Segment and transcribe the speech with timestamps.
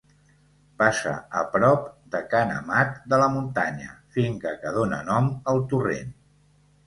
[0.81, 1.83] Passa a prop
[2.15, 6.11] de Ca n'Amat de la Muntanya, finca que dóna nom al torrent.